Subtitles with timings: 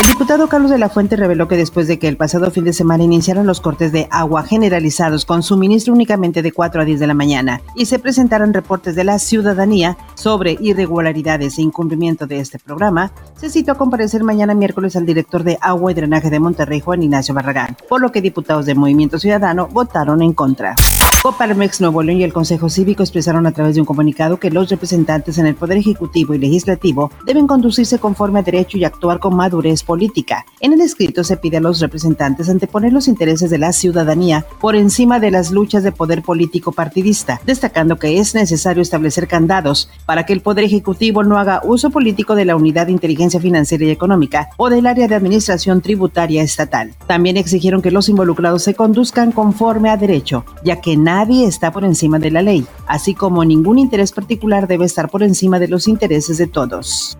[0.00, 2.72] El diputado Carlos de la Fuente reveló que después de que el pasado fin de
[2.72, 7.06] semana iniciaron los cortes de agua generalizados con suministro únicamente de 4 a 10 de
[7.06, 12.58] la mañana y se presentaron reportes de la ciudadanía sobre irregularidades e incumplimiento de este
[12.58, 16.80] programa, se citó a comparecer mañana miércoles al director de Agua y Drenaje de Monterrey,
[16.80, 20.76] Juan Ignacio Barragán, por lo que diputados del Movimiento Ciudadano votaron en contra.
[21.22, 24.70] Coparmex Nuevo León y el Consejo Cívico expresaron a través de un comunicado que los
[24.70, 29.36] representantes en el Poder Ejecutivo y Legislativo deben conducirse conforme a derecho y actuar con
[29.36, 30.46] madurez política.
[30.60, 34.76] En el escrito se pide a los representantes anteponer los intereses de la ciudadanía por
[34.76, 40.24] encima de las luchas de poder político partidista, destacando que es necesario establecer candados para
[40.24, 43.90] que el Poder Ejecutivo no haga uso político de la Unidad de Inteligencia Financiera y
[43.90, 46.94] Económica o del área de Administración Tributaria Estatal.
[47.06, 51.84] También exigieron que los involucrados se conduzcan conforme a derecho, ya que nadie está por
[51.84, 55.88] encima de la ley, así como ningún interés particular debe estar por encima de los
[55.88, 57.16] intereses de todos.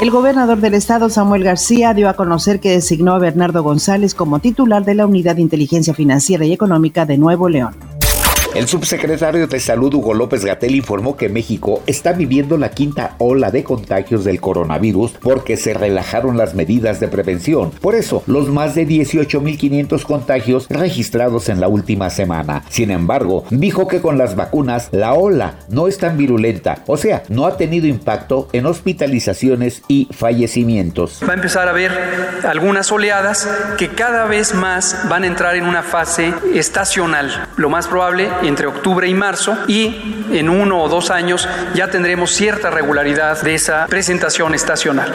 [0.00, 4.38] El gobernador del estado, Samuel García, dio a conocer que designó a Bernardo González como
[4.38, 7.74] titular de la Unidad de Inteligencia Financiera y Económica de Nuevo León.
[8.54, 13.50] El subsecretario de Salud Hugo López Gatel informó que México está viviendo la quinta ola
[13.50, 17.72] de contagios del coronavirus porque se relajaron las medidas de prevención.
[17.72, 22.62] Por eso, los más de 18.500 contagios registrados en la última semana.
[22.68, 27.24] Sin embargo, dijo que con las vacunas la ola no es tan virulenta, o sea,
[27.28, 31.20] no ha tenido impacto en hospitalizaciones y fallecimientos.
[31.28, 31.90] Va a empezar a haber
[32.44, 37.48] algunas oleadas que cada vez más van a entrar en una fase estacional.
[37.56, 39.94] Lo más probable entre octubre y marzo y
[40.32, 45.14] en uno o dos años ya tendremos cierta regularidad de esa presentación estacional.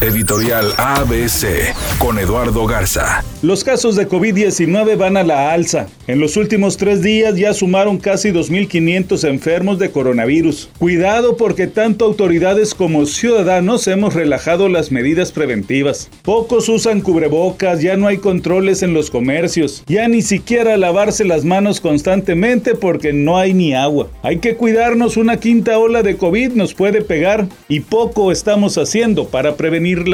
[0.00, 3.24] Editorial ABC con Eduardo Garza.
[3.42, 5.86] Los casos de COVID-19 van a la alza.
[6.06, 10.68] En los últimos tres días ya sumaron casi 2.500 enfermos de coronavirus.
[10.78, 16.10] Cuidado porque tanto autoridades como ciudadanos hemos relajado las medidas preventivas.
[16.22, 21.44] Pocos usan cubrebocas, ya no hay controles en los comercios, ya ni siquiera lavarse las
[21.44, 24.08] manos constantemente porque no hay ni agua.
[24.22, 29.28] Hay que cuidarnos, una quinta ola de COVID nos puede pegar y poco estamos haciendo
[29.28, 30.06] para prevenir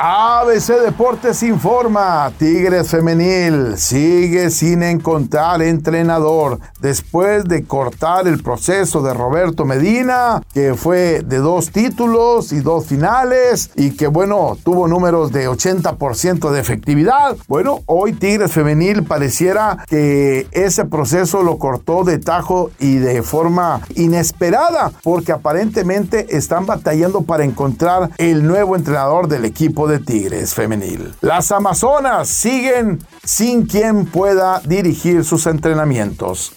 [0.00, 9.14] ABC Deportes informa, Tigres Femenil sigue sin encontrar entrenador después de cortar el proceso de
[9.14, 15.30] Roberto Medina, que fue de dos títulos y dos finales y que bueno, tuvo números
[15.30, 17.36] de 80% de efectividad.
[17.46, 23.80] Bueno, hoy Tigres Femenil pareciera que ese proceso lo cortó de tajo y de forma
[23.94, 31.14] inesperada, porque aparentemente están batallando para encontrar el nuevo entrenador del equipo Tigres femenil.
[31.20, 36.52] Las Amazonas siguen sin quien pueda dirigir sus entrenamientos.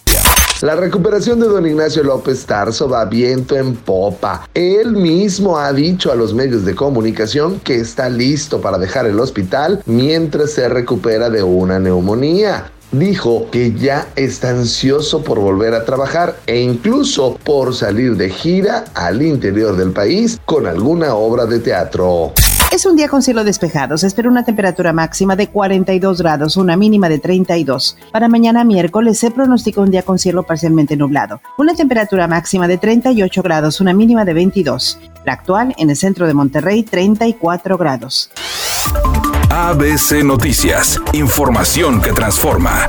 [0.60, 4.48] La recuperación de don Ignacio López Tarso va viento en popa.
[4.54, 9.20] Él mismo ha dicho a los medios de comunicación que está listo para dejar el
[9.20, 15.84] hospital mientras se recupera de una neumonía dijo que ya está ansioso por volver a
[15.84, 21.60] trabajar e incluso por salir de gira al interior del país con alguna obra de
[21.60, 22.32] teatro.
[22.70, 23.96] Es un día con cielo despejado.
[23.96, 27.96] Se espera una temperatura máxima de 42 grados, una mínima de 32.
[28.12, 31.40] Para mañana miércoles se pronostica un día con cielo parcialmente nublado.
[31.56, 34.98] Una temperatura máxima de 38 grados, una mínima de 22.
[35.24, 38.30] La actual en el centro de Monterrey, 34 grados.
[39.50, 41.00] ABC Noticias.
[41.14, 42.86] Información que transforma.